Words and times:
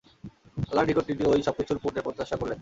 আল্লাহর 0.69 0.87
নিকট 0.89 1.03
তিনি 1.09 1.21
ঐ 1.25 1.33
সবকিছুর 1.47 1.81
পুণ্যের 1.83 2.05
প্রত্যাশা 2.05 2.35
করলেন। 2.37 2.59